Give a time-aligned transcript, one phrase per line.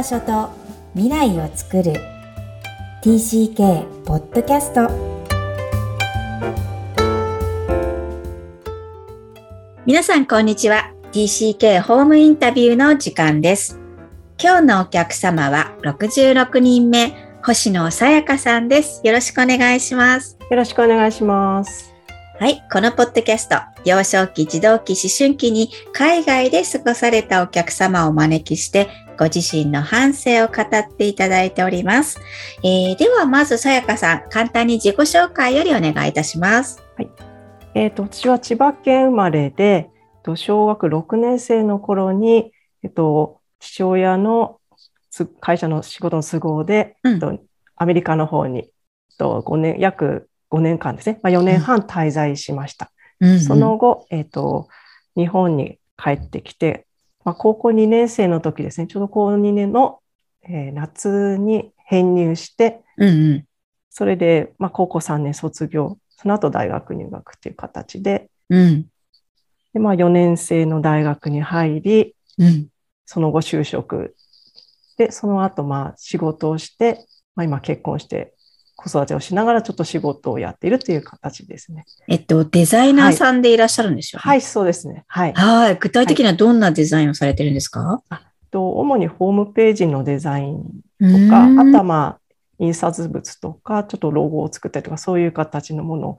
[0.00, 0.48] 場所と
[0.94, 1.92] 未来を作る。
[3.02, 4.88] TCK ポッドキャスト
[9.84, 10.90] 皆さんこんにちは。
[11.12, 13.78] TCK ホームインタビューの時間です。
[14.42, 17.12] 今日のお客様は66人目
[17.44, 19.02] 星野さやかさんです。
[19.04, 20.38] よろしくお願いします。
[20.50, 21.92] よろしくお願いします。
[22.38, 22.64] はい。
[22.72, 28.88] このポッドキャスト、幼少期、児童期、思春期に海外で過ごされたお客様をお招きして、
[29.20, 32.18] ご自身の反省を語っていただいております。
[32.64, 36.82] えー、では、まず、さやかさん、簡単に自己紹介よりお願いいたします。
[36.96, 37.10] はい。
[37.74, 39.90] えっ、ー、と、私は千葉県生まれで、
[40.36, 42.50] 小学6年生の頃に、
[42.82, 44.58] えっと、父親の
[45.40, 47.40] 会社の仕事の都合で、うん、
[47.76, 48.70] アメリカの方に、
[49.18, 52.90] 5年、約5年間ですね、まあ、4年半滞在しました。
[53.20, 54.68] うんうん、その後、えっ、ー、と、
[55.14, 56.86] 日本に帰ってきて、
[57.24, 60.00] まあ、高校2年生の時ですね、ちょうど高2年の、
[60.42, 63.44] えー、夏に編入して、うんうん、
[63.90, 68.86] それで、まあ、高校3年卒業、その後大学入学っていう形で、うん、
[69.74, 72.68] でまあ、4年生の大学に入り、うん、
[73.04, 74.14] その後就職。
[74.96, 78.34] で、その後まあ仕事をして、まあ、今結婚して
[78.80, 81.84] 子育てをしながらちょっと仕事をやっているという形ですね。
[82.08, 85.04] えっと、デザイナーさんでいらっしゃるんですよね、はい、はい、そうですね。
[85.06, 85.34] はい。
[85.34, 85.76] はい。
[85.76, 90.64] 具体的にはどんなデザインをされてるんですか、はい、と主にホームページのデザイン
[90.98, 92.20] とか、あとはまあ、
[92.58, 96.18] 印刷物とか、ちょっとロゴを作ったりとか、そういう形のものを、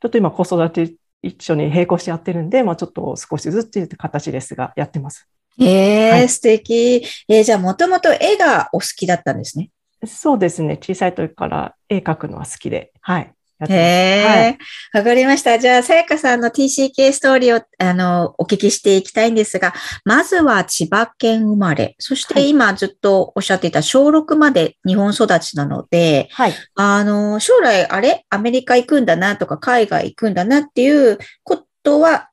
[0.00, 5.28] ちょっと今子育て一緒に並行してやってるんで、まあちょっと少しずつという形ですが、やってます。
[5.60, 7.04] ええーはい、素敵。
[7.28, 9.70] えー、じゃあもともと絵がお好きだったんですね。
[10.06, 10.76] そうですね。
[10.76, 13.32] 小さい時から絵描くのは好きで、はい。
[13.68, 14.58] へえ、
[14.92, 15.58] わ、かりました。
[15.58, 19.74] じゃあ、さやかさんの TCK ストーリーを、あの、お聞きしていきたいんですが、
[20.04, 26.52] まずは千葉県生まれ、そして今ずっとおっしゃっていた小6まで日本育ちなので、はい。
[26.76, 28.24] あの、将来、あれ？
[28.30, 32.30] アメリカ行くんだなとか、海外行くんだなっていうことは、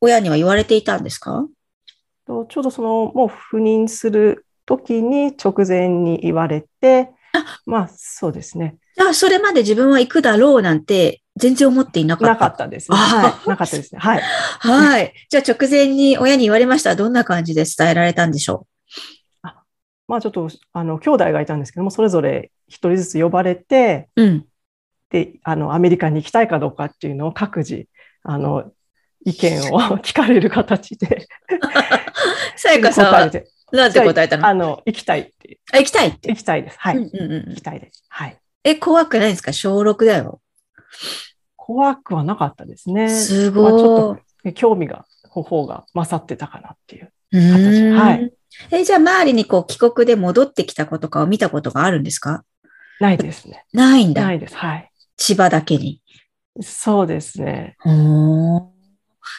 [0.00, 1.46] 親には言われていたんですか？
[2.26, 7.10] ちょうどその、もう赴任する時に直前に言われて、
[7.66, 8.76] まあそうですね。
[8.98, 12.34] あそれまで自分は行くだろうなんて全然思っていなかった。
[12.34, 12.96] なかったですね。
[12.96, 13.48] はい。
[13.48, 14.00] なかったですね。
[14.00, 14.22] はい。
[14.22, 15.12] はい。
[15.28, 18.66] じゃあ直前に親に言われましたどんな感じで伝えられたんでしょ
[19.42, 19.48] う？
[19.48, 19.62] あ
[20.06, 24.46] まあちょっと、あの、兄弟がいたんですけども、それぞれ一人ずつ呼ばれて、うん。
[25.10, 27.86] で、あの、アメリカに行きたいかどうかっていうのを各自、
[28.22, 28.70] あの、
[29.24, 31.26] 意見を 聞かれる形で
[32.56, 33.30] さやかさんは、
[33.74, 34.46] なんて答えたの？
[34.46, 36.28] あの、行きたいってあ、行きたいって？
[36.28, 36.76] 行きたいです。
[36.78, 36.96] はい。
[36.96, 38.04] うんうんうん、行きたいです。
[38.08, 38.38] はい。
[38.62, 39.52] え、怖くないですか？
[39.52, 40.40] 小6だよ。
[41.56, 43.08] 怖くはなかったですね。
[43.08, 43.72] すごい。
[43.72, 47.90] まあ、ちょっと興味が、方が勝ってたかなっていう形。
[47.90, 48.32] はい。
[48.70, 52.44] え、じゃあ周りにこう帰国で戻ってきたことかを見たことがあるんですか？
[53.00, 53.64] ないですね。
[53.72, 54.22] ないんだ。
[54.22, 54.54] ないです。
[54.54, 54.90] はい。
[55.16, 56.00] 千葉だけに。
[56.60, 57.76] そうですね。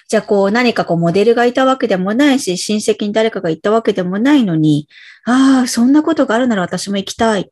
[0.07, 4.88] じゃあこう何かこうモデルがいたわけでもないし、親戚に誰かがいたわけでもないのに、
[5.25, 7.51] ああ、そんなことがあるなら私も行きたい。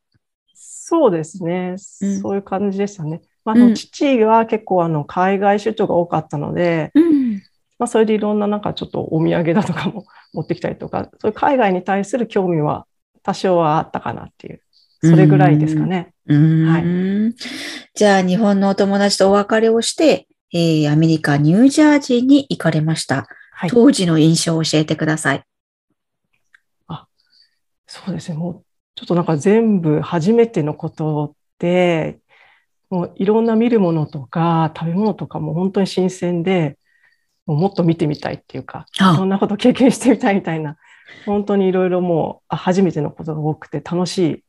[0.54, 1.76] そうですね。
[2.02, 3.22] うん、そういう感じでしたね。
[3.46, 7.34] まあ、の父は結構あの海外出張が多かったので、うん、
[7.80, 12.86] まあ、それでいろんななんかちょっとお土産だとかも持ってきたりとか、そういう海外に対する興味は
[13.24, 14.62] 多少はあったかなっていう、
[15.02, 16.14] それぐらいですかね。
[16.28, 17.36] はい、
[17.94, 23.28] じゃあ日本のお友達とお別れをして、えー、アメリカ・ニュージャージーに行かれました。
[23.52, 25.44] はい、当時の印象を教えてください。
[26.88, 27.08] あ、
[27.88, 28.38] そうですね。
[28.38, 28.64] もう、
[28.96, 32.20] ちょっとなんか全部初めてのことで、
[32.92, 36.78] もういろんな見るものとか食べ物とかも本当に新鮮で、
[37.48, 40.78] もうもっと見てみたいっていうか、いろんなこと経験してみたいみたいな、
[41.26, 44.44] 本当にいろいろもう初めてのことが多くて楽しい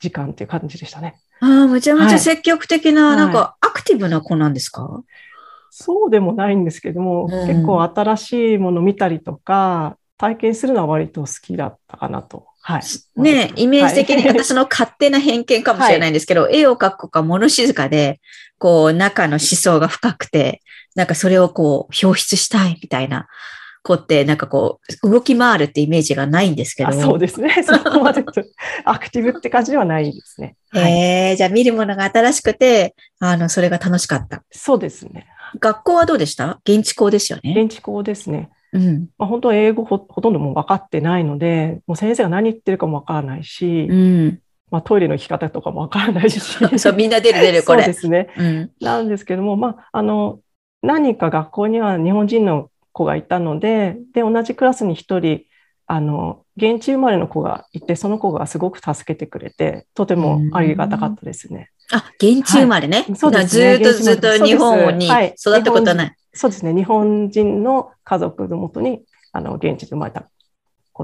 [0.00, 1.18] 時間っていう感じでしたね。
[1.40, 5.02] ああ、むちゃむちゃ積極的な、はい、なんかアクティブな子なんですか、
[5.70, 12.46] そうでもないんですけども、うん、結構新しいもの見たりとか、体験するのは割と好きだったかなと。
[12.62, 12.82] はい。
[13.20, 18.20] ねイメージ的に私の勝手な偏見かもしれないんですけど、はい、絵を描く子が物静かで、
[18.58, 20.62] こう、中の思想が深くて、
[20.94, 23.28] なんかそれをこう、表出したいみたいな
[23.82, 26.92] 子って、なんかこう、動き回るってイメージがないんですけど。
[26.92, 27.54] そうですね。
[27.62, 28.24] そこまで
[28.84, 30.56] アクティブって感じではないですね。
[30.74, 34.42] へえー、じゃあ見るものが新しくて、あの、それが楽しかった。
[34.50, 35.28] そうですね。
[35.60, 36.60] 学校はどうでした？
[36.64, 37.54] 現地校ですよね。
[37.56, 38.50] 現地校ですね。
[38.72, 39.08] うん。
[39.16, 44.40] まあ、本当英語ほとんどもう分かってないので、もう先生が何言ってるかも分からないし、うん。
[44.70, 46.40] まあ、トイレの行き方とかも分からないし。
[46.78, 47.84] そう、みんな出る出る、これ。
[47.84, 48.28] そうですね。
[48.36, 50.40] うん、なんですけども、まあ、あの、
[50.82, 55.42] 何か学校には日本人の子がいたので、で、同じクラスに一人、
[55.86, 61.70] あの、現地生まれの子がいて、その子がすごく助けてくれて、とてもありがたかったですね。
[61.92, 63.04] あ、現地生まれね。
[63.08, 66.16] はいそうですねずーっとずっと日本にはい育ったことはない。
[66.32, 66.74] そうですね。
[66.74, 69.02] 日本人の家族のもとに、
[69.32, 70.28] あの、現地で生まれた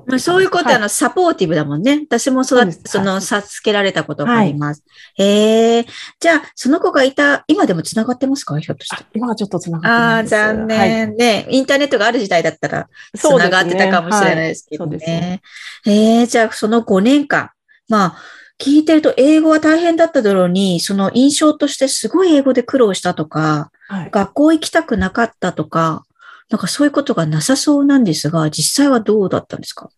[0.06, 2.00] まあ、そういうことは、あはの、サポーティブだもんね。
[2.08, 4.82] 私もそうですその、はい授けられたことがあります。
[5.16, 5.86] へえ。
[6.18, 8.58] じゃあ、その子がいた、今でも繋がってますか？
[8.58, 9.06] ひょっとしてあ。
[9.12, 10.30] 今はちょっと繋がってないです。
[10.30, 11.46] 残念、はいね。
[11.50, 15.42] インターネットがある時代だったら、繋がってたかもしれないですけどはいそうですねね。
[15.84, 17.50] へえ、じゃあ、その5年間。
[17.88, 18.16] まあ、
[18.58, 26.04] 聞いてると英語は大変だっただろうに、その印象としてすごい英語で苦労したとか、はい学校行きたくなかったとか、
[26.50, 29.88] なんかそういうことがなさそうなんですが、実際はどうだったんですか？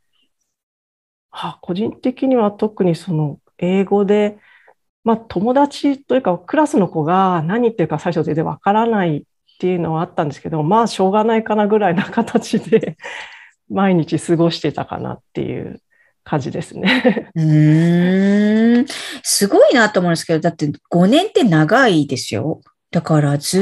[1.31, 4.39] は個人的には特にその英語で、
[5.03, 9.23] まあ友達というかクラスの子が何言ってるか最初全然わからないっ
[9.59, 12.97] ていうのはあったんですけど、まあしょうがないかなぐらいな形で
[13.69, 15.81] 毎日過ごしてたかなっていう
[16.23, 17.31] 感じですね。
[17.35, 18.87] うーん。
[19.23, 22.61] すごいなと思うんですけど、だって5年って長いですよ。
[22.91, 23.59] だからず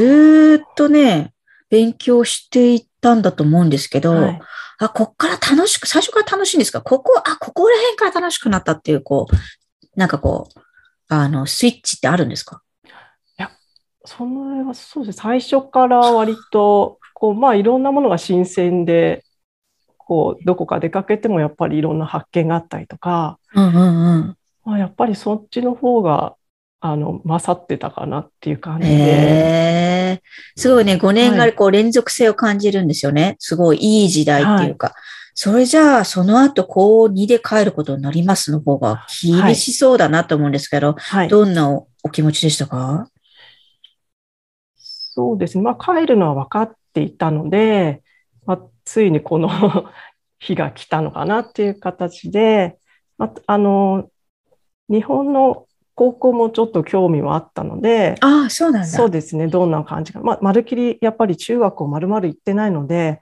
[0.61, 1.33] ーっとね、
[1.73, 4.41] 勉強していったんだと思うんですけど、はい
[4.79, 6.83] あ、こっから楽しく、最初から楽しいんですか？
[6.83, 10.61] ここ、あ、ここら辺から楽しくなったっていう、こう、なんかこう、
[11.09, 12.63] あの、スイッチってあるんですか？
[14.05, 15.19] それはそうです。
[15.19, 19.25] 最初から割と、こう、まあいろんなものが新鮮で、
[19.97, 24.37] こう、どこか出かけてもやっぱりいろんな発見があったりとか、うんうんうん。
[24.65, 26.35] まあ、やっぱりそっちの方が、
[26.85, 28.95] あの、勝ってたかなっていう感じで。
[28.95, 28.99] へ
[30.19, 30.23] え。
[30.57, 33.37] すごいね、5年がはいこう連続性を感じるんですよね。
[33.39, 34.93] すごいいい時代っていうか。
[35.35, 41.29] それじゃあ、その後、高2で帰ることになりますの方が厳しそうだなと思うんですけど、はい。
[41.29, 43.09] どんなおお気持ちでしたか？
[44.75, 45.63] そうですね。
[45.63, 48.03] まあ、帰るのは分かっていたので、
[48.45, 49.49] まあ、ついにこの
[50.41, 52.77] 日が来たのかなっていう形で、
[53.19, 54.11] まあ、あの、
[54.89, 55.67] 日本の
[56.03, 58.89] 高校もちょっと興味はあったので、ああ、そうなんだ。
[58.89, 59.47] そうですね。
[59.47, 60.21] どんな感じか。
[60.21, 63.21] まあ、まるっきりやっぱり中学をまるまる行ってないので、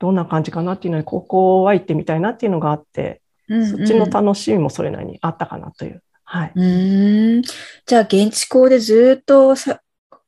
[0.00, 6.02] どんな感じかなっていうのに、高校は行ってみたいなっていうのがあって、うんうんそっちの楽しみもそれなりにあったかなという。
[6.24, 6.52] はい。
[6.56, 7.42] うーん。
[7.86, 9.80] じゃあ、現地校でずっとさ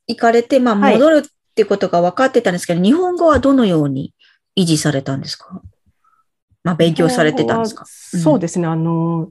[0.07, 4.15] 行かれて、まあ、はい戻るってことが分かってたんですけど、日本語はどのように
[4.57, 5.61] 維持されたんですか？
[6.63, 7.85] まあ、勉強されてたんですか？
[8.15, 8.69] うんそうですね。
[8.69, 9.31] あの、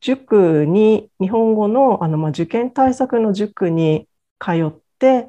[0.00, 4.08] 塾に、日本語の、あの、まあ、受験対策の塾に
[4.38, 5.28] 通って、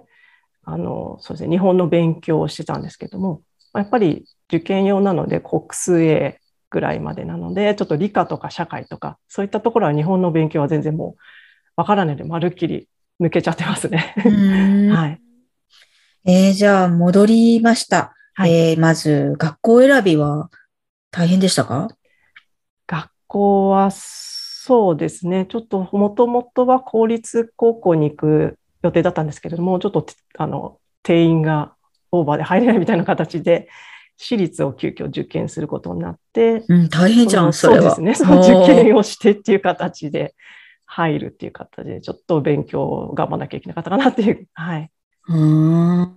[0.63, 3.41] あの、そうですね、日本の勉強をしてたんですけども、
[3.73, 11.21] まあやっぱり受験用なので国数 A ぐらいまでなので、ちょっと理科とか社会とか、そういったところは日本の勉強は全然もう
[11.77, 12.87] わからないので、まるっきり
[13.21, 14.13] 抜けちゃってますね。
[14.93, 15.21] はい。
[16.25, 18.13] えーじゃあ、戻りました。
[18.33, 20.49] はいえーまず、学校選びは
[21.11, 21.87] 大変でしたか？
[22.87, 23.89] 学校は
[24.67, 30.05] そうですね、ちょっともともとは公立高校に行く予定だったんですけれども、ちょっと
[30.37, 31.73] あの定員が
[32.11, 33.69] オーバーで入れないみたいな形で、
[34.17, 37.81] 私立を急遽受験することになって、うん、大変じゃん、それは。
[37.81, 40.35] そうですね、その受験をしてっていう形で
[40.85, 44.49] 入るっていう形で、ちょっと勉強を頑張らなきゃいけなかったかなっていう。
[44.53, 44.91] はい。
[45.29, 46.16] うーん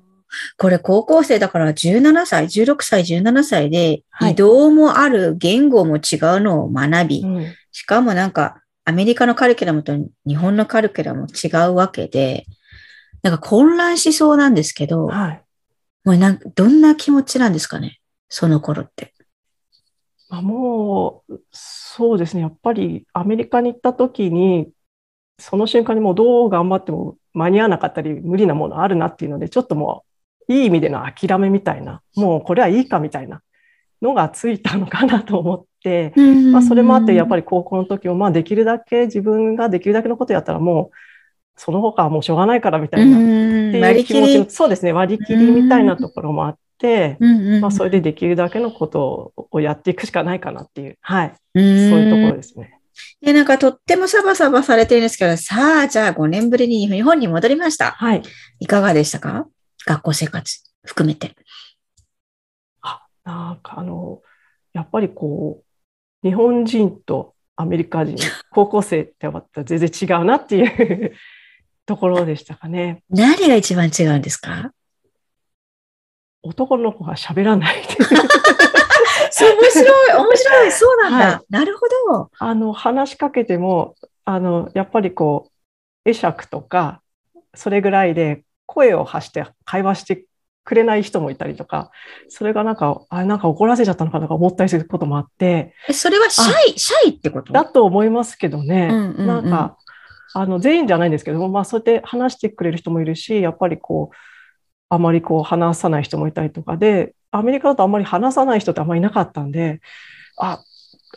[0.56, 9.92] これ高校生だから17歳、16歳、17歳ではい移動もある、言語も違うのを学び、うんしかもなんかアメリカのカリキュラムと
[10.26, 12.46] 日本のカリキュラムも違うわけで、
[13.22, 15.42] なんか混乱しそうなんですけど、はい。
[16.04, 19.12] もうなんかどんな気持ちなんですかねその頃って。
[20.28, 22.42] まあ、もう、そうですね。
[22.42, 24.70] やっぱりアメリカに行った時に、
[25.38, 30.09] その瞬間にもうどう頑張っても間に合わなかったり、無理なものあるなっていうので、ちょっともう、
[30.50, 33.40] いい意味での諦めみたいな、もうこれはいいかみたいな
[34.02, 36.12] のがついたのかなと思って、
[36.52, 37.42] まあ、それもあって、やっぱり。
[37.42, 40.96] り高校の時も、まあ、できるだけ自分ができるだけのことやったら、もう、
[41.56, 44.20] その他はもうしょうがないからみたいな、っていう割り切り？
[44.20, 44.50] 気持ちも、。
[44.50, 47.16] そうですね、割り切りみたいなところもあって、
[47.60, 52.78] まあ、それでできるだけのことをやっていくしかないかなっていう、はい、そうそういうところですね。
[53.22, 57.92] で、なんかとってもサバサバされてるんですけど、さあ、じゃあ5年ぶりに日本に戻りました。
[57.92, 58.22] はい。
[58.58, 59.46] いかがでしたか？
[59.86, 61.34] 学校生活含めて。
[62.82, 64.22] あ、なんかあの、
[64.72, 65.62] やっぱりこ
[66.22, 68.16] う、日本人とアメリカ人、
[68.52, 70.64] 高校生ってやっぱ全然違うなってい
[71.06, 71.14] う
[71.86, 73.02] ところでしたかね。
[73.10, 74.72] 何が一番違うんですか？
[76.42, 77.82] 男の子が喋らない
[79.30, 81.26] そう、面白い、面白い、そうなんだ。
[81.36, 82.30] はなるほど。
[82.38, 83.94] あの、話しかけても、
[84.24, 87.02] あの、やっぱりこう、会釈とか、
[87.54, 90.24] それぐらいで声を発して会話して
[90.62, 91.90] くれない人もいたりとか、
[92.28, 95.74] それがなんか、あれなんか怒らせちゃったのかなとか思ったりすることもあって。
[95.88, 97.52] え、それはシャイ、シャイってこと？
[97.52, 98.88] だと思いますけどね。
[98.90, 99.76] うんうんうん、なんか、
[100.34, 104.16] あの、全員じゃないんですけども、まあそうやって話してくれる人もいるし、やっぱりこう、
[104.88, 109.80] あまりこう話さない人もいたりとかで、アメリカだとあんまり話さない人ってあんまりいなかったんで、
[110.36, 110.60] あ、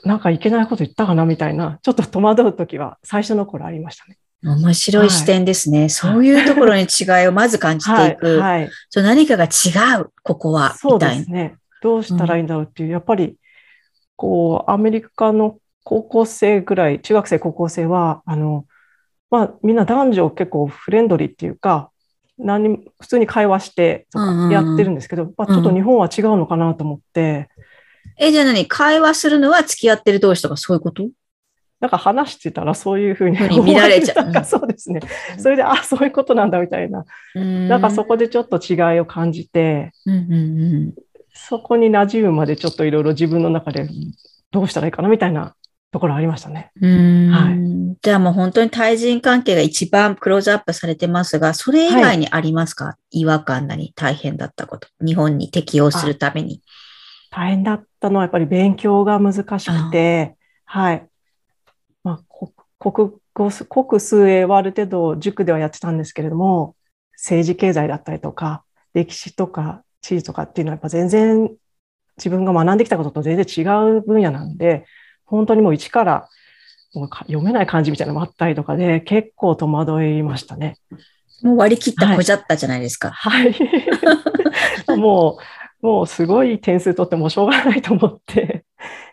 [0.04, 4.18] なんかいけないこと言ったかなみたいな、ちょっと戸惑う時は最初の頃ありましたね。
[4.44, 5.80] 面白い視点ですね。
[5.80, 8.40] はい、そういうところに違いをまず感じていく。
[8.40, 10.76] はい、はい、何かが違う、ここは。
[10.76, 11.56] そうですね。
[11.82, 13.36] どうしたらいいんだろうっていう、うん、やっぱり、
[14.16, 18.66] こう、アメリカの高校生ぐらい、中学生、高校生は、あの、
[19.30, 21.90] まあ、みんな男女結構フレンドリーっていうか、
[22.38, 27.48] 何普通に会話してとかやってるんですけど、まあ、ちょっと日本は違うのかなと思って。
[28.18, 28.68] え、じゃあ何？
[28.68, 31.08] 会話するのは付き合ってる同士とかそういうこと？
[31.84, 34.46] なんか話してたらそういうふうに見られちゃう。
[34.46, 35.02] そうですね。
[35.38, 37.04] それで、あ、そういうことなんだみたいな。
[37.38, 40.36] んなんかそこでちょっと違いを感じて、うんうんう
[40.88, 40.94] ん、
[41.34, 43.90] そこに馴染むまでちょっといろいろ自分の中で
[44.52, 45.56] どうしたらいいかなみたいな
[45.92, 46.72] ところありましたね。
[46.80, 54.88] はい、じゃあもう本当に対人関係が一番クローズアップされてますが、それ以外にありますか、はい、違和感なり大変だったこと。
[55.06, 56.62] 日本に適応するために。
[57.30, 61.08] 大変だったのはやっぱり勉強が難しくて、はい。
[62.04, 62.24] まあ、
[62.80, 62.94] 国
[63.34, 66.76] 語、国数英はある程度塾ではやってたんですけれども、
[67.14, 71.50] 政治経済だったりとか、歴史とか地理とかっていうのはやっぱ全然
[72.18, 73.62] 自分が学んできたことと全然違
[73.98, 74.86] う分野なんで、
[75.26, 76.30] 本当にもう一から
[76.94, 80.78] もう読めない漢字みたいなのもあったりとかで、結構戸惑いましたね。
[81.42, 83.12] もう割り切った子じゃったじゃないですか。
[83.12, 83.54] はい。
[84.88, 85.40] はい、も
[85.82, 88.64] う、もうすごい点数取ってもしょうがないと思って、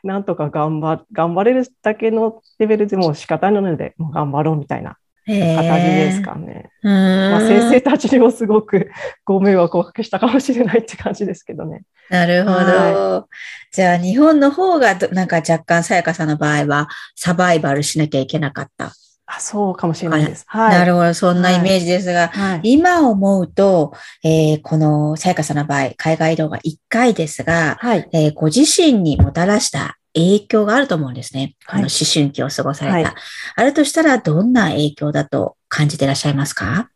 [0.02, 6.70] なんとか頑張、頑張れるだけのレベルでも仕方ないので、もう頑張ろうみたいな形ですかね。
[6.82, 8.90] まあ、先生たちにもすごく
[9.24, 11.82] ご迷惑をおかけしたかもしれないって感じですけどね。
[12.08, 12.56] なるほど。
[12.56, 13.26] は
[13.72, 18.92] い、じゃあ、日本の方が、なんか若干、さやかさんの場合は、サバイバルしなきゃいけなかった。
[19.32, 20.44] あそうかもしれないです。
[20.48, 20.78] はい。
[20.78, 21.14] なるほど。
[21.14, 23.92] そんなイメージですが、はい、今思うと、
[24.24, 31.54] えー、このさやかさんの場合、海外移動が1回ですが、はい、えー、ご自身にもたらした影響があると思うんですね。
[31.68, 33.14] この思春期を過ごされた。
[33.54, 36.90] あるとしたら、どんな影響だと感じていらっしゃいますか？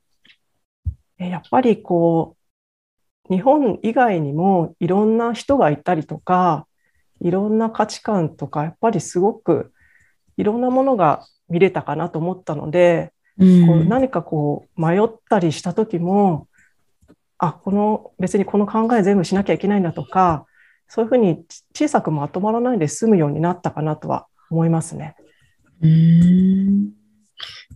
[1.18, 2.36] やっぱりこ
[3.30, 6.66] う、日本以外にもいろんな人がいたりとか、
[7.20, 9.72] いろんな価値観とか、やっぱりすごく
[10.36, 16.48] いろんなものが見れたかなと思ったので、うん、こう何かこう迷ったりした時も、
[17.38, 20.46] あ、この別にこの考え全部しなきゃいけないんだとか、
[20.88, 25.16] そういうふうに小さくまとまらないで済むようになったかなとは思いますね。
[25.82, 26.92] うん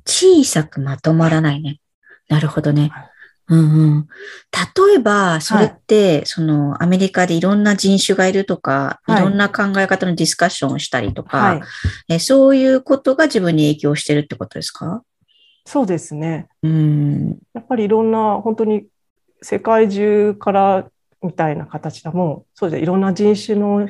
[0.06, 1.80] 小さくまとまらないね。
[2.28, 2.88] なるほどね。
[2.92, 3.17] はい
[3.50, 3.62] うんう
[4.00, 4.09] ん、
[4.87, 11.62] 例えば、それって、はい、その、アメリカでいろんな人種がいるとか、はい、いろんな考え方のディスカッションをしたりとか、はい、
[12.14, 15.02] えそういうことが自分に影響してるってことですか？
[15.64, 16.49] そうですね。
[16.62, 17.38] うん。
[17.55, 18.87] やっぱりいろんな、本当に
[19.40, 20.87] 世界中から
[21.23, 23.88] みたいな形でも、そうですね、いろんな人種の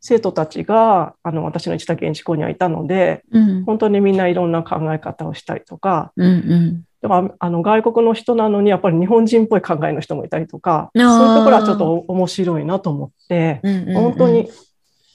[0.00, 14.50] 生徒たちが、あの、私の行った現地校にはいたので、うん、本当にみんないろんな考え方をしたりとか、うんうんでもあの外国の人なのにやっぱり日本人っぽい考えの人もいたりとか、そういうところはちょっと面白いなと思って、うんうんうん、本当に、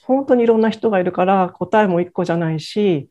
[0.03, 3.10] 本当にいろんな人がいるから答えも一個じゃないし、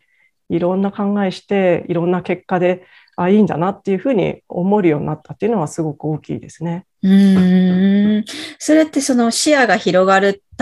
[0.48, 2.84] いろんな考えして、いろんな結果で、
[3.16, 6.86] あ、いいんだなっていうふうに思えるようになったっていうのはすごく大きいですね。
[7.02, 8.24] うん。
[8.58, 10.18] それってその視野が広が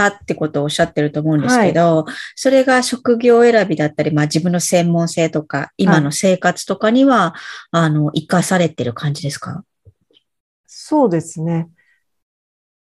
[0.06, 7.34] ったってことをおっしゃってると思うんですけど、はい、それが職業選びだったり、まあ自分の専門性とか、今の生活とかには、は
[7.72, 9.64] い、あの、活かされてる感じですか？
[10.66, 11.68] そうですね。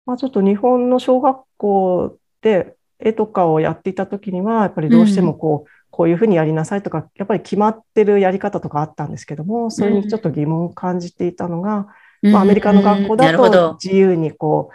[0.06, 5.80] まあちょっと日本の小学校で絵とかをやっていた時には、やっぱりどうしてもこう、うん。
[5.92, 11.88] こういうふうにやりなさいとか、やっぱり決まってるやり方とかあったんですけども、それにちょっと疑問を感じていたのが、
[12.22, 14.74] まあ、アメリカの学校だと自由にこう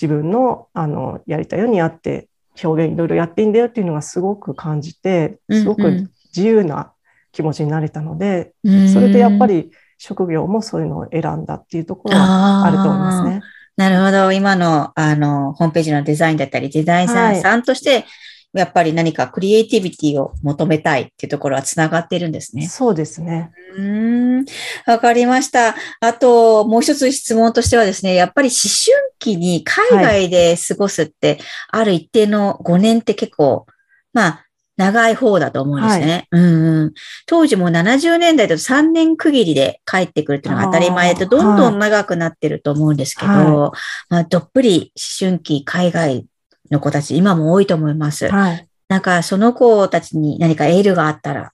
[0.00, 2.28] 自分のあのやりたいようにやって
[2.62, 6.92] 表現いろいろやっていいんだよっていうのがすごく感じてすごく自由な
[7.32, 8.52] 気持ちになれたので、
[8.92, 13.42] それでやっぱり職業もそういうのを選んだっていうところはあると思いますね。
[13.76, 14.32] なるほど。
[14.32, 18.04] 今の、あの、ホームページのデザインだったり、デザイナーさんとして、
[18.52, 22.66] やっぱり何かクリエイティビティを求めたいっていうところはつながっているんですね。
[22.66, 23.52] そうですね。
[23.76, 24.44] うん。
[24.86, 25.76] わかりました。
[26.00, 31.38] あと、もう一つ質問としてはですね、やっぱり思春期に海外で過ごすって、
[31.68, 33.66] ある一定の5年って結構、
[34.12, 36.26] まあ、長い方だと思うんですね。
[36.30, 36.92] はい、うんうん。
[37.26, 43.78] 当時も70年代だと3年区切りで帰ってくるっていうのが当たり前で、どんどん長くなってると思うんですけど、はい、
[44.08, 46.26] まあ、どっぷり思春期海外
[46.70, 48.28] の子たち、今も多いと思います。
[48.28, 51.52] はい、なんか、その子たちに何かエールがあったら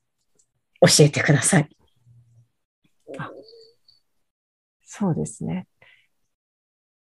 [0.81, 1.69] 教えてください。
[4.99, 5.67] そうですね。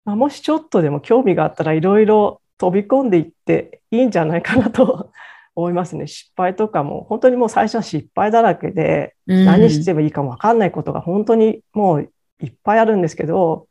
[0.04, 5.12] まあ、もしちょっとでも興味があったらいろいろ飛び込んでいっていいんじゃないかなと
[5.54, 6.08] 思いますね。
[6.08, 12.12] 失敗とかも本当にもう最初は失敗だらけで、何してもいいかもわかんないことが本当にもう
[12.42, 13.68] いっぱいあるんですけど、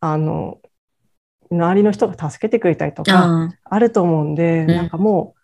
[0.00, 0.58] あの、
[1.50, 5.34] 周りの人が助けてくれたりとかあると思うんで、なんかも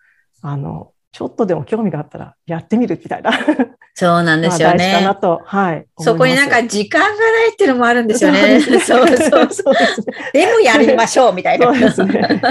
[0.42, 3.30] う、あの、ちょっとでも興味があったらやってみるみたいな。
[3.94, 4.78] そうなんですよね。
[4.78, 5.40] 大事かなと。
[5.44, 5.86] はい。
[6.00, 8.60] そこになんか時間がないっていうのもあるんですよね。
[8.60, 9.74] そうそうそう
[10.32, 11.72] でもやりましょうみたいな。
[11.72, 12.42] そうですね。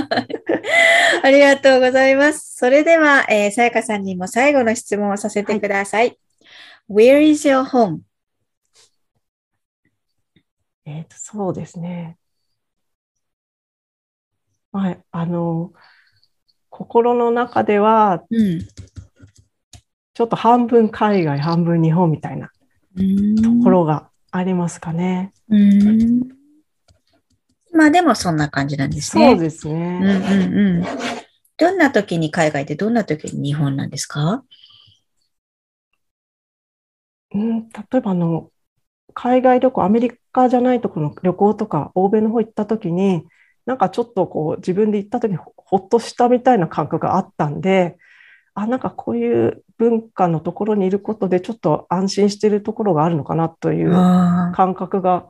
[1.21, 2.55] ありがとうございます。
[2.55, 6.07] それでは、えー、さやかさんにも最後の質問をさせてください。
[6.07, 6.17] はい、
[6.89, 7.99] Where is your home?
[10.85, 12.17] えっ、と、そうですね。
[14.73, 14.99] はい。
[15.11, 15.71] あの、
[16.69, 18.59] 心の中では、うん、
[20.15, 22.49] ちょっと半分海外、半分日本みたいな
[23.43, 25.31] ところがありますかね。
[27.71, 29.29] まあでもそんな感じなんですね。
[29.29, 29.99] そうですね。
[30.01, 30.85] うんうんうん。
[31.57, 34.43] どんな時に海外でどんな時に日本なんですか？
[37.35, 38.49] うん、例えばあの、
[39.13, 43.25] 海外旅行、アメリカじゃないところの旅行とか、欧米の方行った時に、
[43.65, 47.97] なんかちょっとこう自分で行った時ほっとしたみたいな感覚があったんで、
[48.53, 55.27] あ、なんかこういう文化のところにいることでちょっと安心しているところがあるのかなという感覚が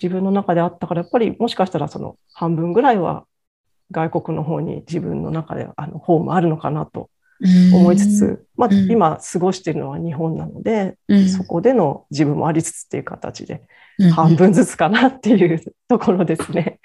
[0.00, 3.24] 自分の中であったから、やっぱりもしかしたらその半分ぐらいは
[3.90, 7.08] 外国の方に自分の中であのホームあるのかなと
[7.72, 10.96] 思いつつ、まあ、今過ごしているのは日本なので、
[11.28, 13.62] そこでの自分もありつつっていう形で、
[14.14, 16.78] 半分ずつかなっていう ところですね。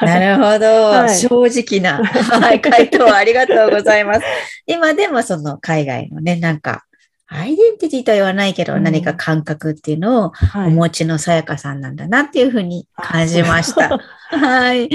[0.00, 0.66] なるほど。
[0.66, 4.20] はい、正直な、はい、回答ありがとうございます。
[4.66, 6.84] 今でもその海外のね、なんか、
[7.26, 13.98] アイデンティティとは言わないけど、何か感覚っていうのをお持ちのさやかさんなんだなっていうふうに感じました。
[14.30, 14.88] はい。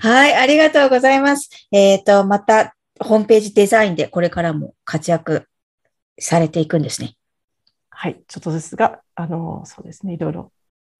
[0.00, 1.50] はい、ありがとうございます。
[1.70, 2.74] えっ、ー、と、また、
[3.04, 5.46] ホームページデザインでこれからも活躍
[6.18, 7.16] されていくんですね。
[7.90, 10.52] はい、ちょっとですが、あの、そうですね、いろいろ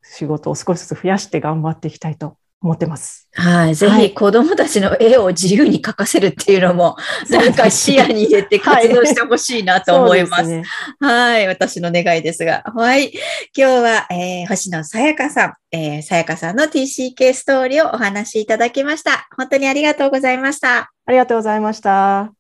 [0.03, 3.29] 仕事を少しずつ増やして頑張っていきたいと思ってます。
[3.35, 3.75] はい。
[3.75, 6.97] ぜひ子供たちの絵を自由に描かせるっていうのも、
[7.29, 10.45] なんか視野に入れて活動してほしいなと思います。
[10.45, 10.65] はい、ね
[11.01, 12.63] はい、私の願いですが。
[12.75, 13.13] はい。
[13.55, 19.29] 今日は、えー、星野さやかさん、えー、さやかさんの TCK ストーリーをお話しいただきました。
[19.37, 20.91] 本当にありがとうございました。
[21.07, 22.33] ありがとうございました。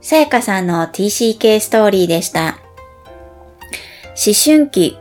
[0.00, 2.58] さやかさんの TCK ストーリーでした。
[4.14, 4.98] 思春期、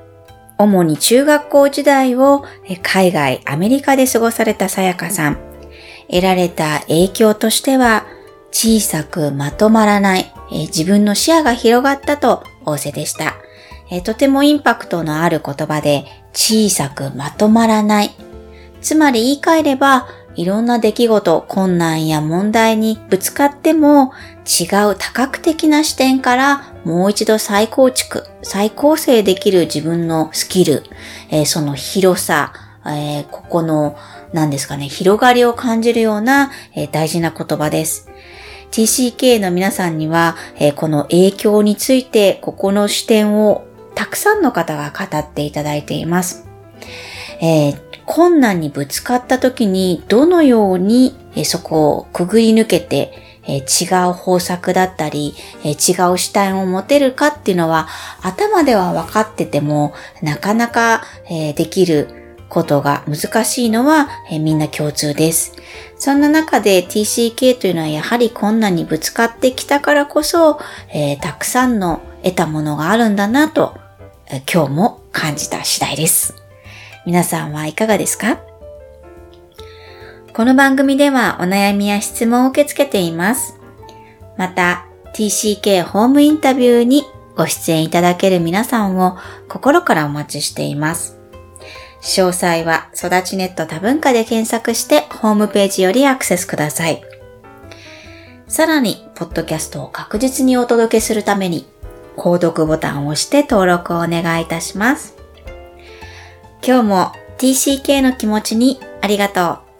[0.62, 2.46] 主に中学校時代を
[2.84, 5.38] 海外、アメリカで過ごされたさやかさん。
[6.10, 8.06] 得られた影響としては、
[8.52, 13.36] 小さくまとまらない、自分の視野が広がったと仰せでした。
[14.04, 18.12] とてもインパクトのある言葉で、小さくまとまらない。
[18.82, 24.14] つまり言い換えれば、いろんな出来事、困難や問題にぶつかっても
[24.46, 30.84] 違う多角的な視点からもう一度再構築、再構成できる自分のスキル、
[31.30, 32.54] えー、その広さ、
[32.86, 33.98] えー、ここの
[34.34, 38.10] 何ですかね、広がりを感じるような、えー、大事な言葉です。
[38.72, 43.66] TCK の皆さんには、えこの影響について、ここの視点を
[43.96, 46.48] たくさんの方が語っていただいています。
[47.42, 53.14] えー、困難にぶつかった時にどのようにそこをくぐり抜けて
[53.48, 57.88] 違う方策だったり違う視点を持てるかっていうのは
[58.22, 65.56] 頭では分かっててもなかなかできることが難しいのはみんな共通です。
[65.98, 70.60] そんな中で TCK というのはやはり困難にぶつかってきたからこそ、
[70.94, 73.78] えー、たくさんの得たものがあるんだなと、
[74.52, 76.41] 今日も感じた次第です。
[77.06, 78.40] 皆さんはいかがですか？
[80.34, 83.60] この番組ではお悩みや質問を受け付けています。
[84.38, 87.04] また、TCK ホームインタビューに
[87.36, 89.18] ご出演いただける皆さんを
[89.50, 91.18] 心からお待ちしています。
[92.02, 97.04] 詳細は育ちネット多文化で検索してホームページよりアクセスください。
[98.48, 101.68] さらに、ポッドキャストを確実にお届けするために、
[102.16, 105.21] 購読ボタンを押して登録をお願いいたします。
[106.64, 109.71] 今日も TCK の気持ちにありがとう。